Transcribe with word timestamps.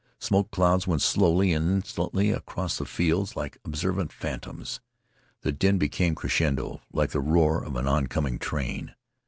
Smoke 0.17 0.49
clouds 0.49 0.87
went 0.87 1.03
slowly 1.03 1.53
and 1.53 1.69
insolently 1.69 2.31
across 2.31 2.79
the 2.79 2.85
fields 2.87 3.35
like 3.35 3.59
observant 3.63 4.11
phantoms. 4.11 4.81
The 5.41 5.51
din 5.51 5.77
became 5.77 6.15
crescendo, 6.15 6.81
like 6.91 7.11
the 7.11 7.19
roar 7.21 7.63
of 7.63 7.75
an 7.75 7.87
oncoming 7.87 8.39
train. 8.39 8.95